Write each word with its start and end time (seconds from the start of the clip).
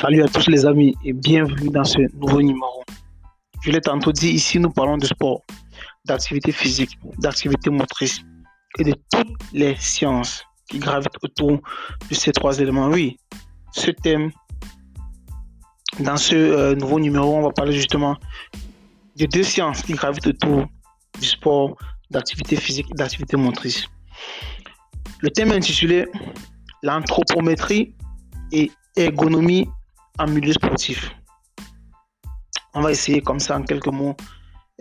Salut 0.00 0.22
à 0.22 0.28
tous 0.28 0.46
les 0.46 0.64
amis 0.64 0.94
et 1.04 1.12
bienvenue 1.12 1.70
dans 1.70 1.82
ce 1.82 1.98
nouveau 2.14 2.40
numéro. 2.40 2.84
Je 3.62 3.72
l'ai 3.72 3.80
tantôt 3.80 4.12
dit, 4.12 4.28
ici 4.28 4.60
nous 4.60 4.70
parlons 4.70 4.96
de 4.96 5.04
sport, 5.04 5.42
d'activité 6.04 6.52
physique, 6.52 6.96
d'activité 7.18 7.68
motrice 7.68 8.20
et 8.78 8.84
de 8.84 8.94
toutes 9.10 9.36
les 9.52 9.74
sciences 9.74 10.44
qui 10.70 10.78
gravitent 10.78 11.18
autour 11.20 11.60
de 12.08 12.14
ces 12.14 12.30
trois 12.30 12.60
éléments. 12.60 12.86
Oui, 12.90 13.18
ce 13.72 13.90
thème, 13.90 14.30
dans 15.98 16.16
ce 16.16 16.36
euh, 16.36 16.74
nouveau 16.76 17.00
numéro, 17.00 17.34
on 17.36 17.42
va 17.42 17.50
parler 17.50 17.72
justement 17.72 18.16
de 19.16 19.26
deux 19.26 19.42
sciences 19.42 19.82
qui 19.82 19.94
gravitent 19.94 20.28
autour 20.28 20.66
du 21.20 21.26
sport, 21.26 21.76
d'activité 22.08 22.54
physique 22.54 22.86
et 22.92 22.94
d'activité 22.94 23.36
motrice. 23.36 23.88
Le 25.18 25.30
thème 25.30 25.50
est 25.50 25.56
intitulé 25.56 26.06
L'anthropométrie 26.84 27.96
et 28.52 28.70
ergonomie 28.96 29.66
en 30.18 30.26
milieu 30.26 30.52
sportif. 30.52 31.10
On 32.74 32.80
va 32.80 32.90
essayer 32.92 33.20
comme 33.20 33.40
ça 33.40 33.56
en 33.56 33.62
quelques 33.62 33.86
mots. 33.88 34.16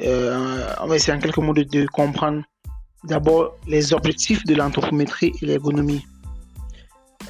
Euh, 0.01 0.73
on 0.81 0.87
va 0.87 0.95
essayer 0.95 1.17
en 1.17 1.19
quelques 1.19 1.37
mots 1.37 1.53
de, 1.53 1.85
comprendre 1.87 2.43
d'abord 3.03 3.55
les 3.67 3.93
objectifs 3.93 4.43
de 4.45 4.55
l'anthropométrie 4.55 5.33
et 5.41 5.45
l'ergonomie. 5.45 6.05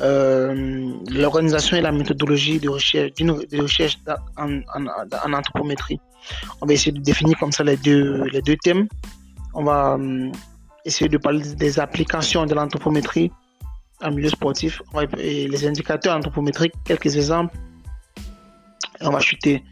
Euh, 0.01 0.93
l'organisation 1.09 1.77
et 1.77 1.81
la 1.81 1.91
méthodologie 1.91 2.59
de 2.59 2.69
recherche, 2.69 3.13
de 3.13 3.61
recherche 3.61 3.97
en, 4.37 5.33
anthropométrie. 5.33 5.99
On 6.61 6.65
va 6.65 6.73
essayer 6.73 6.91
de 6.91 7.01
définir 7.01 7.37
comme 7.39 7.51
ça 7.51 7.63
les 7.63 7.77
deux, 7.77 8.23
les 8.25 8.41
deux 8.41 8.57
thèmes. 8.57 8.87
On 9.53 9.63
va 9.63 9.97
euh, 9.99 10.31
essayer 10.85 11.09
de 11.09 11.17
parler 11.17 11.53
des 11.55 11.79
applications 11.79 12.45
de 12.45 12.53
l'anthropométrie 12.53 13.31
en 14.03 14.11
milieu 14.11 14.29
sportif 14.29 14.81
et 15.17 15.47
les 15.47 15.67
indicateurs 15.67 16.15
anthropométriques, 16.15 16.73
quelques 16.85 17.15
exemples 17.15 17.57
on 19.01 19.09
va 19.09 19.19
chuter 19.19 19.63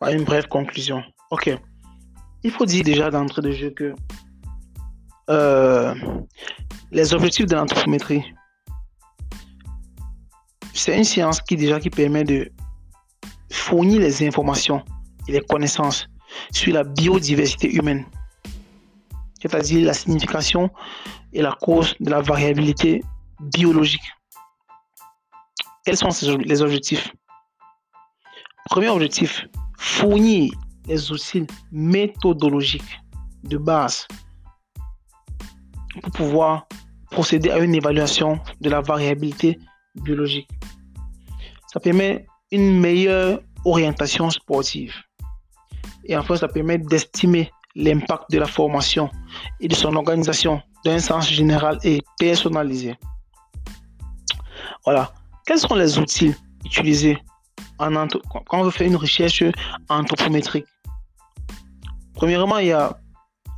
par 0.00 0.10
une 0.10 0.24
brève 0.24 0.48
conclusion. 0.48 1.02
Ok. 1.30 1.50
Il 2.42 2.50
faut 2.50 2.66
dire 2.66 2.84
déjà 2.84 3.10
d'entrée 3.10 3.42
de 3.42 3.52
jeu 3.52 3.70
que 3.70 3.94
euh, 5.28 5.94
les 6.90 7.12
objectifs 7.12 7.46
de 7.46 7.54
l'anthropométrie, 7.54 8.24
c'est 10.72 10.96
une 10.96 11.04
science 11.04 11.40
qui 11.42 11.56
déjà 11.56 11.80
qui 11.80 11.90
permet 11.90 12.24
de 12.24 12.50
fournir 13.50 14.00
les 14.00 14.26
informations 14.26 14.82
et 15.26 15.32
les 15.32 15.40
connaissances 15.40 16.08
sur 16.52 16.72
la 16.72 16.84
biodiversité 16.84 17.70
humaine, 17.74 18.06
c'est-à-dire 19.42 19.86
la 19.86 19.94
signification 19.94 20.70
et 21.32 21.42
la 21.42 21.52
cause 21.60 21.94
de 22.00 22.10
la 22.10 22.20
variabilité 22.20 23.02
biologique. 23.40 24.08
Quels 25.84 25.96
sont 25.96 26.10
les 26.38 26.62
objectifs? 26.62 27.12
Premier 28.70 28.88
objectif, 28.90 29.46
fournir 29.78 30.52
les 30.86 31.10
outils 31.10 31.46
méthodologiques 31.72 33.00
de 33.44 33.56
base 33.56 34.06
pour 36.02 36.12
pouvoir 36.12 36.66
procéder 37.10 37.50
à 37.50 37.58
une 37.58 37.74
évaluation 37.74 38.40
de 38.60 38.70
la 38.70 38.80
variabilité 38.80 39.58
biologique. 40.02 40.48
Ça 41.72 41.80
permet 41.80 42.26
une 42.50 42.78
meilleure 42.80 43.40
orientation 43.64 44.30
sportive. 44.30 44.94
Et 46.04 46.16
enfin, 46.16 46.36
ça 46.36 46.48
permet 46.48 46.78
d'estimer 46.78 47.50
l'impact 47.74 48.30
de 48.30 48.38
la 48.38 48.46
formation 48.46 49.10
et 49.60 49.68
de 49.68 49.74
son 49.74 49.94
organisation 49.96 50.60
d'un 50.84 50.98
sens 50.98 51.28
général 51.28 51.78
et 51.84 52.02
personnalisé. 52.18 52.96
Voilà. 54.84 55.12
Quels 55.46 55.58
sont 55.58 55.74
les 55.74 55.98
outils 55.98 56.34
utilisés 56.64 57.18
quand 57.78 58.58
on 58.58 58.64
veut 58.64 58.70
faire 58.70 58.86
une 58.86 58.96
recherche 58.96 59.42
anthropométrique. 59.88 60.66
Premièrement, 62.14 62.58
il 62.58 62.68
y 62.68 62.72
a 62.72 62.98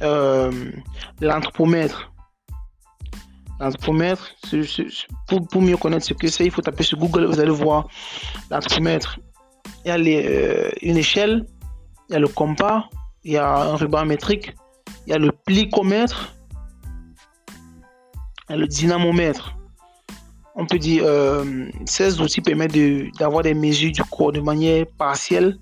euh, 0.03 0.71
l'anthropomètre. 1.21 2.13
L'anthropomètre, 3.59 4.31
pour, 5.29 5.63
mieux 5.63 5.77
connaître 5.77 6.07
ce 6.07 6.15
que 6.15 6.29
c'est, 6.29 6.45
il 6.45 6.51
faut 6.51 6.63
taper 6.63 6.83
sur 6.83 6.99
Google, 6.99 7.27
vous 7.27 7.41
allez 7.41 7.51
voir 7.51 7.89
l'anthropomètre. 8.51 9.19
Il 9.85 9.89
y 9.89 9.93
a 9.93 9.99
euh, 9.99 10.71
une 10.83 10.97
échelle, 10.97 11.47
il 12.09 12.15
y 12.15 12.17
a 12.17 12.19
le 12.19 12.29
compas, 12.29 12.89
il 13.25 13.33
y 13.33 13.37
a 13.37 13.49
un 13.49 13.77
ruban 13.77 14.05
métrique, 14.07 14.55
il 15.07 15.11
y 15.11 15.13
a 15.15 15.19
le 15.19 15.33
plicomètre, 15.33 16.35
il 18.49 18.53
y 18.53 18.55
a 18.55 18.57
le 18.57 18.67
dynamomètre 18.67 19.55
on 20.61 20.67
peut 20.67 20.79
dire, 20.79 21.05
euh, 21.07 21.71
ces 21.87 22.21
outils 22.21 22.43
permettent 22.43 22.77
d'avoir 23.19 23.43
des 23.43 23.55
mesures 23.55 23.93
du 23.93 24.03
corps 24.05 24.31
de 24.31 24.41
manière 24.41 24.85
partielle 24.99 25.59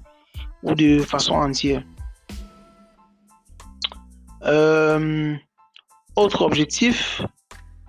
ou 0.65 0.75
de 0.75 0.99
façon 0.99 1.35
entière. 1.35 1.85
Euh, 4.45 5.37
autre 6.17 6.43
objectif, 6.43 7.23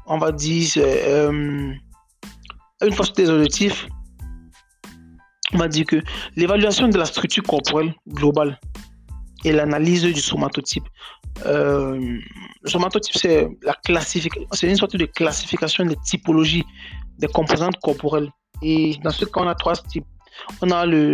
on 0.05 0.19
va 0.19 0.31
dire, 0.31 0.69
euh, 0.77 1.73
une 2.83 2.93
fois 2.93 3.05
les 3.17 3.29
objectifs, 3.31 3.87
on 5.53 5.57
va 5.57 5.67
dire 5.67 5.87
que 5.87 5.99
l'évaluation 6.35 6.89
de 6.89 6.97
la 6.99 7.05
structure 7.05 7.41
corporelle 7.41 7.95
globale 8.07 8.59
et 9.43 9.51
l'analyse 9.51 10.03
du 10.03 10.21
somatotype. 10.21 10.87
le 11.43 12.21
somatotype, 12.65 13.17
c'est 13.17 13.47
la 13.63 14.01
c'est 14.01 14.69
une 14.69 14.75
sorte 14.75 14.95
de 14.95 15.05
classification 15.05 15.85
des 15.85 15.95
typologies 16.05 16.65
des 17.19 17.27
composantes 17.27 17.77
corporelles. 17.81 18.29
Et 18.61 18.97
dans 19.03 19.11
ce 19.11 19.25
cas, 19.25 19.41
on 19.41 19.47
a 19.47 19.55
trois 19.55 19.75
types. 19.75 20.05
On 20.61 20.71
a 20.71 20.85
le, 20.85 21.13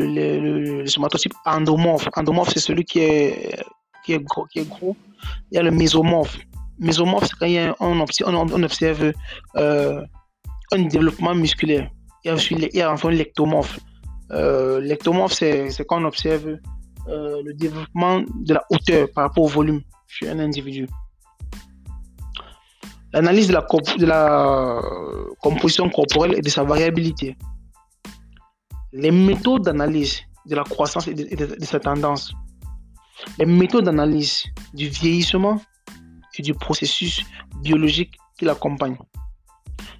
le, 0.81 0.85
somatotype 0.85 1.33
endomorphe. 1.45 2.07
Endomorphe, 2.15 2.51
c'est 2.53 2.59
celui 2.59 2.85
qui 2.85 2.99
est, 2.99 3.59
qui, 4.03 4.13
est 4.13 4.19
gros, 4.19 4.45
qui 4.45 4.59
est 4.59 4.69
gros. 4.69 4.95
Il 5.51 5.55
y 5.55 5.57
a 5.57 5.63
le 5.63 5.71
mésomorphe. 5.71 6.37
Mésomorphe, 6.79 7.27
c'est 7.27 7.37
quand 7.39 7.75
on, 7.79 8.63
observe 8.63 9.13
euh, 9.55 10.01
un 10.71 10.81
développement 10.83 11.33
musculaire. 11.33 11.89
Il 12.23 12.27
y 12.27 12.31
a, 12.31 12.37
il 12.49 12.75
y 12.75 12.81
a 12.81 12.91
enfin 12.91 13.09
l'ectomorphe. 13.09 13.79
Euh, 14.31 14.79
l'ectomorphe, 14.81 15.33
c'est 15.33 15.85
quand 15.87 16.01
on 16.01 16.05
observe 16.05 16.57
euh, 17.07 17.41
le 17.43 17.53
développement 17.53 18.21
de 18.21 18.53
la 18.53 18.63
hauteur 18.69 19.07
par 19.13 19.25
rapport 19.25 19.43
au 19.43 19.47
volume 19.47 19.81
chez 20.07 20.29
un 20.29 20.39
individu. 20.39 20.87
L'analyse 23.15 23.47
de 23.47 23.53
la, 23.53 23.65
la 24.05 24.81
composition 25.39 25.89
corporelle 25.89 26.37
et 26.37 26.41
de 26.41 26.49
sa 26.49 26.63
variabilité. 26.63 27.37
Les 28.91 29.09
méthodes 29.09 29.63
d'analyse 29.63 30.19
de 30.45 30.53
la 30.53 30.65
croissance 30.65 31.07
et 31.07 31.13
de, 31.13 31.65
sa 31.65 31.79
tendance. 31.79 32.33
Les 33.39 33.45
méthodes 33.45 33.85
d'analyse 33.85 34.43
du 34.73 34.89
vieillissement 34.89 35.61
et 36.37 36.41
du 36.41 36.53
processus 36.53 37.23
biologique 37.61 38.17
qui 38.37 38.43
l'accompagnent. 38.43 38.97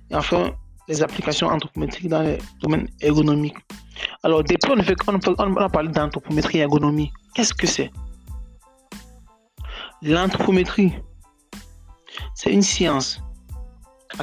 Et 0.10 0.16
enfin, 0.16 0.52
les 0.90 1.02
applications 1.02 1.48
anthropométriques 1.48 2.10
dans 2.10 2.22
le 2.22 2.38
domaine 2.62 2.90
ergonomique. 3.00 3.56
Alors, 4.24 4.44
depuis, 4.44 4.74
on, 4.78 4.84
fait, 4.84 4.98
on, 5.08 5.20
on 5.38 5.56
a 5.56 5.70
parlé 5.70 5.88
d'anthropométrie 5.88 6.58
et 6.58 6.62
ergonomie. 6.62 7.14
Qu'est-ce 7.34 7.54
que 7.54 7.66
c'est? 7.66 7.92
L'anthropométrie, 10.02 10.92
c'est 12.36 12.52
une 12.52 12.62
science 12.62 13.22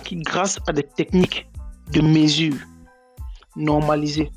qui, 0.05 0.17
grâce 0.17 0.59
à 0.69 0.73
des 0.73 0.83
techniques 0.83 1.49
de 1.93 2.00
mesure 2.00 2.56
normalisées, 3.56 4.31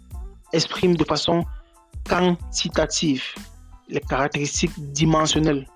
exprime 0.53 0.95
de 0.95 1.03
façon 1.03 1.45
quantitative 2.09 3.23
les 3.89 3.99
caractéristiques 3.99 4.73
dimensionnelles, 4.93 5.67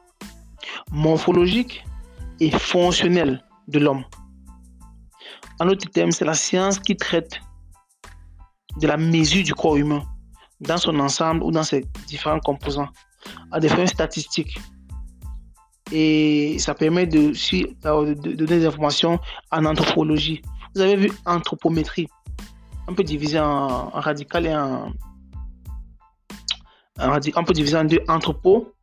morphologiques 0.92 1.84
et 2.40 2.52
fonctionnelles 2.52 3.44
de 3.68 3.80
l'homme. 3.80 4.04
En 5.60 5.66
d'autres 5.66 5.90
termes, 5.90 6.12
c'est 6.12 6.26
la 6.26 6.34
science 6.34 6.80
qui 6.80 6.96
traite 6.96 7.40
de 8.78 8.88
la 8.88 8.98
mesure 8.98 9.44
du 9.44 9.54
corps 9.54 9.76
humain 9.76 10.04
dans 10.62 10.78
son 10.78 10.98
ensemble 11.00 11.44
ou 11.44 11.52
dans 11.52 11.64
ses 11.64 11.86
différents 12.08 12.40
composants 12.40 12.90
à 13.52 13.60
des 13.60 13.70
fins 13.70 13.88
statistiques 13.88 14.58
et 15.92 16.58
ça 16.60 16.74
permet 16.74 17.08
de, 17.08 17.34
donner 18.36 18.60
des 18.60 18.66
informations 18.66 19.20
en 19.52 19.66
anthropologie. 19.66 20.42
Vous 20.76 20.82
avez 20.82 20.96
vu 20.96 21.12
anthropométrie. 21.26 22.08
On 22.88 22.94
peut 22.94 23.04
diviser 23.04 23.40
en, 23.40 23.90
radical 23.90 24.46
et 24.46 24.56
en, 24.56 24.92
on 27.00 27.44
peut 27.44 27.54
diviser 27.54 27.78
en 27.78 27.86
deux 27.86 28.00
anthropo 28.08 28.74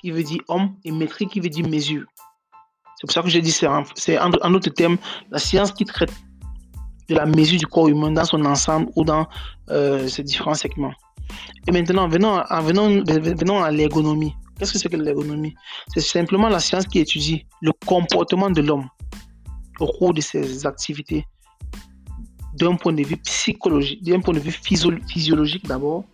qui 0.00 0.10
veut 0.10 0.22
dire 0.22 0.40
homme 0.48 0.74
et 0.84 0.92
métrique 0.92 1.30
qui 1.30 1.40
veut 1.40 1.48
dire 1.48 1.68
mesure. 1.68 2.04
C'est 2.96 3.06
pour 3.06 3.12
ça 3.12 3.22
que 3.22 3.28
j'ai 3.28 3.40
dit 3.40 3.50
c'est 3.50 3.66
en, 3.66 3.84
en 4.30 4.54
autre 4.54 4.70
terme 4.70 4.96
la 5.30 5.38
science 5.38 5.72
qui 5.72 5.84
traite 5.84 6.12
de 7.08 7.14
la 7.14 7.26
mesure 7.26 7.58
du 7.58 7.66
corps 7.66 7.88
humain 7.88 8.12
dans 8.12 8.24
son 8.24 8.44
ensemble 8.44 8.90
ou 8.96 9.04
dans 9.04 9.26
euh, 9.70 10.06
ses 10.08 10.22
différents 10.22 10.54
segments. 10.54 10.92
Et 11.66 11.72
maintenant, 11.72 12.08
venons 12.08 12.38
à 12.38 13.70
l'ergonomie. 13.70 14.34
Qu'est-ce 14.58 14.72
que 14.72 14.78
c'est 14.78 14.88
que 14.88 14.96
l'ergonomie? 14.96 15.54
C'est 15.88 16.00
simplement 16.00 16.48
la 16.48 16.60
science 16.60 16.86
qui 16.86 17.00
étudie 17.00 17.46
le 17.60 17.72
comportement 17.86 18.50
de 18.50 18.62
l'homme 18.62 18.88
au 19.80 19.86
cours 19.86 20.14
de 20.14 20.20
ses 20.20 20.66
activités 20.66 21.26
d'un 22.54 22.76
point 22.76 22.92
de 22.92 23.02
vue 23.02 23.16
psychologique, 23.16 24.02
d'un 24.04 24.20
point 24.20 24.34
de 24.34 24.38
vue 24.38 24.52
physiologique 24.52 25.66
d'abord, 25.66 26.04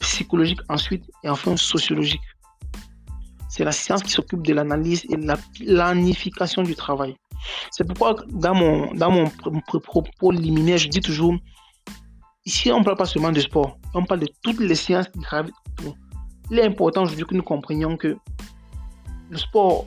psychologique 0.00 0.60
ensuite 0.68 1.04
et 1.24 1.28
enfin 1.28 1.56
sociologique. 1.56 2.20
C'est 3.48 3.64
la 3.64 3.72
science 3.72 4.02
qui 4.02 4.10
s'occupe 4.10 4.46
de 4.46 4.52
l'analyse 4.54 5.04
et 5.10 5.16
de 5.16 5.26
la 5.26 5.36
planification 5.36 6.62
du 6.62 6.74
travail. 6.74 7.16
C'est 7.70 7.84
pourquoi 7.86 8.16
dans 8.28 8.54
mon, 8.54 8.94
dans 8.94 9.10
mon 9.10 9.30
propos 9.60 10.30
liminaire, 10.30 10.78
je 10.78 10.88
dis 10.88 11.00
toujours, 11.00 11.34
ici 12.44 12.70
on 12.70 12.80
ne 12.80 12.84
parle 12.84 12.96
pas 12.96 13.06
seulement 13.06 13.32
de 13.32 13.40
sport, 13.40 13.78
on 13.94 14.04
parle 14.04 14.20
de 14.20 14.28
toutes 14.42 14.60
les 14.60 14.74
sciences 14.74 15.08
qui 15.08 15.20
gravitent. 15.20 15.54
Il 16.52 16.58
est 16.58 16.66
important 16.66 17.04
aujourd'hui 17.04 17.24
que 17.24 17.34
nous 17.34 17.42
comprenions 17.42 17.96
que 17.96 18.18
le 19.30 19.38
sport, 19.38 19.86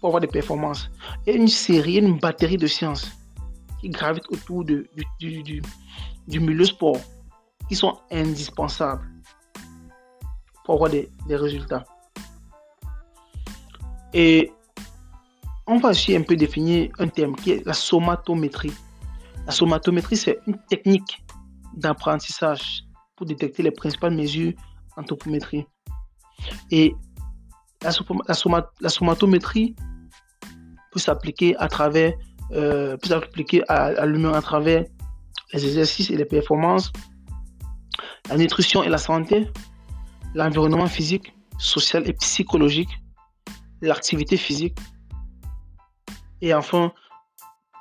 pour 0.00 0.08
avoir 0.08 0.20
des 0.20 0.26
performances, 0.26 0.90
il 1.24 1.32
y 1.32 1.36
a 1.36 1.38
une 1.38 1.46
série, 1.46 1.98
une 1.98 2.18
batterie 2.18 2.56
de 2.56 2.66
sciences 2.66 3.12
qui 3.80 3.90
gravitent 3.90 4.28
autour 4.28 4.64
du, 4.64 4.88
milieu 6.28 6.64
sport, 6.64 6.96
qui 7.68 7.76
sont 7.76 7.96
indispensables 8.10 9.08
pour 10.64 10.74
avoir 10.74 10.90
des, 10.90 11.08
résultats. 11.28 11.84
Et 14.12 14.50
on 15.68 15.78
va 15.78 15.90
aussi 15.90 16.16
un 16.16 16.22
peu 16.22 16.34
définir 16.34 16.90
un 16.98 17.06
terme 17.06 17.36
qui 17.36 17.52
est 17.52 17.64
la 17.64 17.72
somatométrie. 17.72 18.74
La 19.46 19.52
somatométrie, 19.52 20.16
c'est 20.16 20.40
une 20.48 20.58
technique 20.68 21.24
d'apprentissage 21.72 22.82
pour 23.14 23.26
détecter 23.26 23.62
les 23.62 23.70
principales 23.70 24.16
mesures 24.16 24.54
anthropométrie. 24.96 25.64
Et 26.70 26.94
la, 27.82 28.88
somatométrie 28.88 29.74
peut 30.92 30.98
s'appliquer 30.98 31.56
à 31.56 31.68
travers, 31.68 32.14
euh, 32.52 32.96
peut 32.96 33.08
s'appliquer 33.08 33.62
à, 33.68 34.06
l'humain 34.06 34.32
à 34.32 34.42
travers 34.42 34.84
les 35.52 35.66
exercices 35.66 36.10
et 36.10 36.16
les 36.16 36.24
performances, 36.24 36.92
la 38.28 38.36
nutrition 38.36 38.82
et 38.82 38.88
la 38.88 38.98
santé, 38.98 39.48
l'environnement 40.34 40.86
physique, 40.86 41.34
social 41.58 42.08
et 42.08 42.12
psychologique, 42.14 42.90
l'activité 43.80 44.36
physique, 44.36 44.78
et 46.40 46.54
enfin 46.54 46.92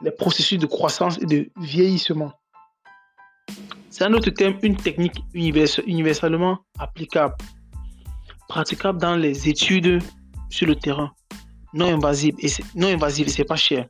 les 0.01 0.11
processus 0.11 0.59
de 0.59 0.65
croissance 0.65 1.17
et 1.21 1.25
de 1.25 1.49
vieillissement. 1.57 2.33
C'est 3.89 4.03
un 4.03 4.13
autre 4.13 4.31
thème, 4.31 4.57
une 4.63 4.75
technique 4.75 5.23
universellement 5.33 6.59
applicable, 6.79 7.35
praticable 8.47 8.99
dans 8.99 9.15
les 9.15 9.49
études 9.49 10.01
sur 10.49 10.67
le 10.67 10.75
terrain, 10.75 11.11
non 11.73 11.93
invasive 11.93 12.35
et 12.39 12.49
non 12.75 12.87
invasive, 12.87 13.27
c'est 13.29 13.43
pas 13.43 13.55
cher. 13.55 13.87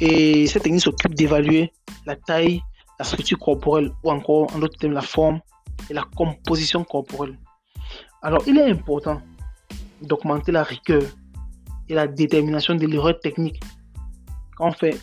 Et 0.00 0.46
cette 0.46 0.62
technique 0.62 0.82
s'occupe 0.82 1.14
d'évaluer 1.14 1.72
la 2.06 2.16
taille, 2.16 2.60
la 2.98 3.04
structure 3.04 3.38
corporelle 3.38 3.90
ou 4.04 4.10
encore 4.10 4.54
en 4.54 4.58
d'autres 4.58 4.78
termes 4.78 4.92
la 4.92 5.00
forme 5.00 5.40
et 5.90 5.94
la 5.94 6.04
composition 6.16 6.84
corporelle. 6.84 7.38
Alors, 8.22 8.42
il 8.46 8.58
est 8.58 8.70
important 8.70 9.20
d'augmenter 10.02 10.52
la 10.52 10.62
rigueur 10.62 11.02
et 11.88 11.94
la 11.94 12.06
détermination 12.06 12.74
de 12.74 12.86
l'erreur 12.86 13.18
technique 13.20 13.60
quand 14.56 14.72
fait 14.72 15.00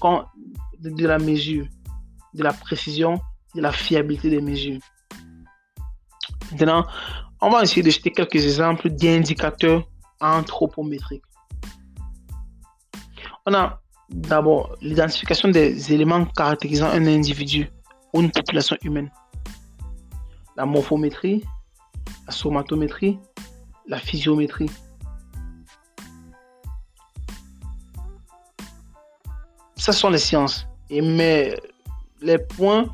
de 0.81 1.07
la 1.07 1.17
mesure, 1.17 1.65
de 2.33 2.43
la 2.43 2.53
précision 2.53 3.19
de 3.55 3.61
la 3.61 3.71
fiabilité 3.71 4.29
des 4.29 4.41
mesures. 4.41 4.79
Maintenant, 6.51 6.85
on 7.41 7.49
va 7.49 7.63
essayer 7.63 7.83
de 7.83 7.89
citer 7.91 8.11
quelques 8.11 8.35
exemples 8.35 8.89
d'indicateurs 8.89 9.87
anthropométriques. 10.21 11.23
On 13.45 13.53
a 13.53 13.79
d'abord 14.09 14.75
l'identification 14.81 15.49
des 15.49 15.93
éléments 15.93 16.25
caractérisant 16.25 16.87
un 16.87 17.05
individu 17.05 17.69
ou 18.13 18.21
une 18.21 18.31
population 18.31 18.77
humaine. 18.83 19.11
La 20.55 20.65
morphométrie, 20.65 21.43
la 22.25 22.31
somatométrie, 22.31 23.19
la 23.87 23.99
physiométrie. 23.99 24.69
Ça 29.75 29.91
sont 29.91 30.09
les 30.09 30.17
sciences. 30.17 30.67
Et 30.89 31.01
mais 31.01 31.59
les 32.21 32.37
points 32.37 32.89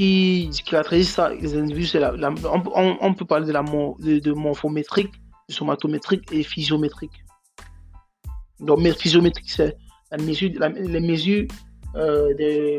qui, 0.00 0.62
caractérise 0.64 1.10
ça, 1.10 1.28
les 1.28 1.54
individus, 1.58 1.88
c'est 1.88 2.00
la, 2.00 2.14
on, 3.02 3.14
peut 3.14 3.26
parler 3.26 3.46
de 3.46 3.52
la 3.52 3.62
de, 3.62 4.32
morphométrique, 4.32 5.12
de 5.48 5.54
somatométrique 5.54 6.22
et 6.32 6.42
physiométrique. 6.42 7.22
Donc, 8.60 8.80
physiométrique, 8.96 9.50
c'est 9.50 9.76
la 10.10 10.16
mesure, 10.16 10.52
les 10.74 11.00
mesures 11.00 11.46
euh, 11.96 12.32
des, 12.34 12.78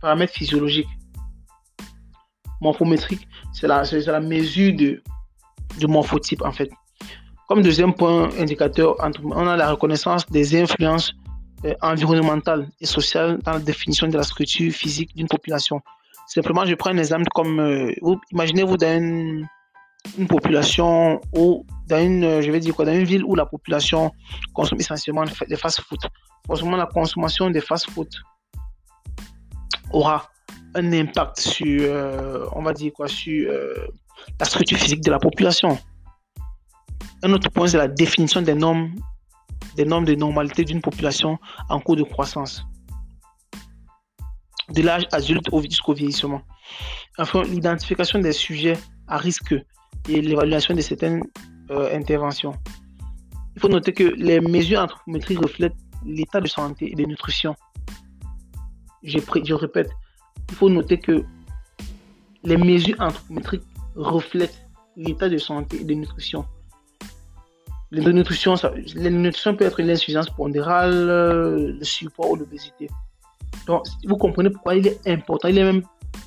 paramètres 0.00 0.32
physiologiques. 0.32 0.86
Morphométrique, 2.60 3.26
c'est 3.52 3.66
la, 3.66 3.82
la 3.82 4.20
mesure 4.20 4.76
de, 4.76 5.02
du 5.80 5.88
morphotype, 5.88 6.42
en 6.42 6.52
fait. 6.52 6.70
Comme 7.48 7.62
deuxième 7.62 7.94
point 7.94 8.28
indicateur, 8.38 8.94
on 9.24 9.46
a 9.48 9.56
la 9.56 9.70
reconnaissance 9.72 10.24
des 10.30 10.54
influences 10.54 11.12
euh, 11.64 11.74
environnementales 11.82 12.68
et 12.80 12.86
sociales 12.86 13.40
dans 13.44 13.54
la 13.54 13.58
définition 13.58 14.06
de 14.06 14.16
la 14.16 14.22
structure 14.22 14.72
physique 14.72 15.16
d'une 15.16 15.26
population. 15.26 15.80
Simplement, 16.28 16.66
je 16.66 16.74
prends 16.74 16.90
un 16.90 16.98
exemple 16.98 17.26
comme, 17.34 17.58
euh, 17.58 17.90
imaginez-vous 18.32 18.76
dans 18.76 19.02
une, 19.02 19.48
population 20.28 21.20
ou 21.34 21.64
dans 21.88 22.04
une, 22.04 22.22
euh, 22.22 22.42
je 22.42 22.50
vais 22.50 22.60
dire 22.60 22.74
quoi, 22.74 22.84
dans 22.84 22.92
une 22.92 23.04
ville 23.04 23.24
où 23.24 23.34
la 23.34 23.46
population 23.46 24.12
consomme 24.52 24.78
essentiellement 24.78 25.24
des 25.48 25.56
fast-food. 25.56 25.98
Forcément, 26.46 26.76
la 26.76 26.86
consommation 26.86 27.48
des 27.48 27.62
fast-food 27.62 28.08
aura 29.90 30.28
un 30.74 30.92
impact 30.92 31.40
sur, 31.40 31.80
euh, 31.82 32.46
on 32.52 32.62
va 32.62 32.74
dire 32.74 32.92
quoi, 32.92 33.08
sur 33.08 33.50
la 34.38 34.44
structure 34.44 34.78
physique 34.78 35.00
de 35.00 35.10
la 35.10 35.18
population. 35.18 35.78
Un 37.22 37.32
autre 37.32 37.50
point, 37.50 37.68
c'est 37.68 37.78
la 37.78 37.88
définition 37.88 38.42
des 38.42 38.54
normes, 38.54 38.94
des 39.76 39.86
normes 39.86 40.04
de 40.04 40.14
normalité 40.14 40.62
d'une 40.64 40.82
population 40.82 41.38
en 41.70 41.80
cours 41.80 41.96
de 41.96 42.02
croissance 42.02 42.66
de 44.74 44.82
l'âge 44.82 45.06
adulte 45.12 45.48
jusqu'au 45.68 45.94
vieillissement. 45.94 46.42
Enfin, 47.18 47.42
l'identification 47.42 48.18
des 48.18 48.32
sujets 48.32 48.78
à 49.06 49.16
risque 49.16 49.54
et 50.08 50.20
l'évaluation 50.20 50.74
de 50.74 50.80
certaines 50.80 51.22
euh, 51.70 51.96
interventions. 51.96 52.54
Il 53.56 53.60
faut 53.60 53.68
noter 53.68 53.92
que 53.92 54.04
les 54.04 54.40
mesures 54.40 54.80
anthropométriques 54.80 55.40
reflètent 55.40 55.76
l'état 56.06 56.40
de 56.40 56.46
santé 56.46 56.92
et 56.92 56.94
de 56.94 57.04
nutrition. 57.04 57.56
Je, 59.02 59.18
répète, 59.54 59.90
il 60.48 60.54
faut 60.54 60.68
noter 60.68 60.98
que 60.98 61.24
les 62.44 62.56
mesures 62.56 63.00
anthropométriques 63.00 63.64
reflètent 63.96 64.68
l'état 64.96 65.28
de 65.28 65.38
santé 65.38 65.80
et 65.80 65.84
de 65.84 65.94
nutrition. 65.94 66.44
Les 67.90 68.12
nutrition, 68.12 68.54
ça, 68.54 68.72
les 68.94 69.10
nutrition 69.10 69.56
peut 69.56 69.64
être 69.64 69.80
l'insuffisance 69.80 70.28
pondérale, 70.28 71.06
le 71.78 71.84
surpoids 71.84 72.28
ou 72.30 72.36
l'obésité. 72.36 72.88
Vous 74.06 74.16
comprenez 74.16 74.50
pourquoi 74.50 74.74
il 74.76 74.86
est 74.86 75.06
important, 75.06 75.48
il 75.48 75.58
est 75.58 75.64
même 75.64 75.82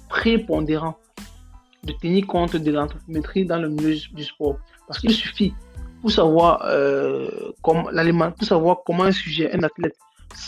prépondérant 0.09 0.97
de 1.83 1.93
tenir 1.93 2.27
compte 2.27 2.55
de 2.55 2.71
l'anthropométrie 2.71 3.45
dans 3.45 3.57
le 3.57 3.69
milieu 3.69 3.95
du 4.13 4.23
sport. 4.23 4.57
Parce 4.87 4.99
qu'il 4.99 5.13
suffit 5.13 5.53
pour 6.01 6.11
savoir, 6.11 6.63
euh, 6.65 7.29
comment, 7.61 7.85
pour 8.31 8.47
savoir 8.47 8.77
comment 8.85 9.03
un 9.03 9.11
sujet, 9.11 9.51
un 9.53 9.63
athlète 9.63 9.95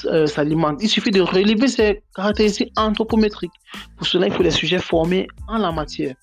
euh, 0.05 0.25
s'alimente, 0.27 0.81
il 0.81 0.89
suffit 0.89 1.11
de 1.11 1.21
relever 1.21 1.67
ses 1.67 2.03
caractéristiques 2.15 2.71
anthropométriques. 2.77 3.51
Pour 3.97 4.07
cela, 4.07 4.27
il 4.27 4.33
faut 4.33 4.43
des 4.43 4.51
sujets 4.51 4.79
formés 4.79 5.27
en 5.47 5.57
la 5.57 5.71
matière. 5.71 6.15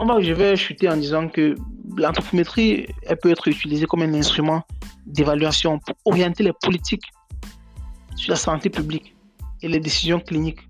Je 0.00 0.32
vais 0.32 0.56
chuter 0.56 0.88
en 0.88 0.96
disant 0.96 1.28
que 1.28 1.56
l'anthropométrie 1.96 2.86
elle 3.02 3.16
peut 3.16 3.30
être 3.30 3.48
utilisée 3.48 3.86
comme 3.86 4.02
un 4.02 4.14
instrument 4.14 4.62
d'évaluation 5.06 5.80
pour 5.80 5.96
orienter 6.04 6.44
les 6.44 6.52
politiques 6.62 7.04
sur 8.18 8.32
la 8.32 8.36
santé 8.36 8.68
publique 8.68 9.14
et 9.62 9.68
les 9.68 9.80
décisions 9.80 10.20
cliniques. 10.20 10.60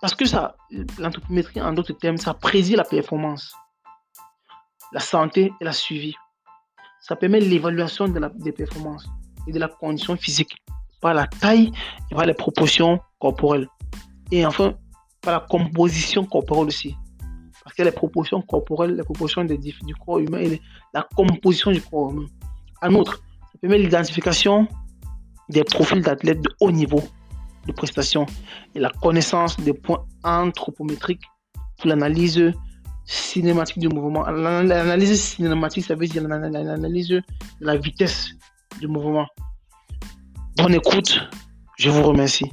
Parce 0.00 0.14
que 0.14 0.26
ça, 0.26 0.56
l'anthropométrie, 0.98 1.60
en 1.60 1.72
d'autres 1.72 1.92
termes, 1.92 2.18
ça 2.18 2.34
prédit 2.34 2.74
la 2.74 2.84
performance, 2.84 3.54
la 4.92 5.00
santé 5.00 5.52
et 5.60 5.64
la 5.64 5.72
suivi. 5.72 6.14
Ça 7.00 7.16
permet 7.16 7.40
l'évaluation 7.40 8.08
de 8.08 8.20
des 8.36 8.52
performances 8.52 9.06
et 9.46 9.52
de 9.52 9.58
la 9.58 9.68
condition 9.68 10.16
physique 10.16 10.54
par 11.00 11.14
la 11.14 11.26
taille 11.26 11.72
et 12.10 12.14
par 12.14 12.26
les 12.26 12.34
proportions 12.34 13.00
corporelles. 13.20 13.68
Et 14.30 14.44
enfin, 14.44 14.74
par 15.20 15.34
la 15.34 15.40
composition 15.40 16.24
corporelle 16.24 16.66
aussi. 16.66 16.96
Parce 17.62 17.76
que 17.76 17.82
les 17.82 17.92
proportions 17.92 18.42
corporelles, 18.42 18.96
les 18.96 19.04
proportions 19.04 19.44
du 19.44 19.94
corps 20.04 20.18
humain 20.18 20.38
et 20.38 20.60
la 20.92 21.06
composition 21.16 21.70
du 21.70 21.80
corps 21.80 22.10
humain. 22.10 22.26
En 22.82 22.92
outre, 22.94 23.22
ça 23.52 23.58
permet 23.60 23.78
l'identification 23.78 24.66
des 25.52 25.64
profils 25.64 26.00
d'athlètes 26.00 26.40
de 26.40 26.50
haut 26.60 26.72
niveau 26.72 27.02
de 27.66 27.72
prestation 27.72 28.26
et 28.74 28.80
la 28.80 28.90
connaissance 28.90 29.56
des 29.60 29.72
points 29.72 30.04
anthropométriques 30.24 31.22
pour 31.78 31.88
l'analyse 31.88 32.52
cinématique 33.04 33.78
du 33.78 33.88
mouvement. 33.88 34.28
L'analyse 34.30 35.20
cinématique, 35.20 35.84
ça 35.84 35.94
veut 35.94 36.06
dire 36.06 36.26
l'analyse 36.26 37.08
de 37.08 37.22
la 37.60 37.76
vitesse 37.76 38.30
du 38.80 38.88
mouvement. 38.88 39.26
Bonne 40.56 40.74
écoute, 40.74 41.20
je 41.78 41.90
vous 41.90 42.02
remercie. 42.02 42.50